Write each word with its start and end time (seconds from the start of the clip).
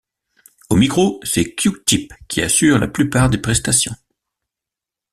Au 0.71 0.77
micro 0.77 1.19
c'est 1.21 1.53
Q-Tip 1.53 2.11
qui 2.27 2.41
assure 2.41 2.79
la 2.79 2.87
plupart 2.87 3.29
des 3.29 3.37
prestations. 3.37 3.93